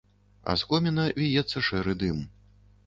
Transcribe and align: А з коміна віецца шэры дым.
А 0.53 0.55
з 0.61 0.69
коміна 0.71 1.05
віецца 1.21 1.67
шэры 1.69 1.99
дым. 2.05 2.29